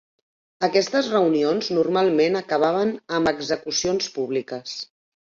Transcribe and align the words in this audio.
Aquestes 0.67 1.09
reunions 1.11 1.69
normalment 1.79 2.41
acabaven 2.41 2.97
amb 3.21 3.35
execucions 3.37 4.13
públiques. 4.21 4.79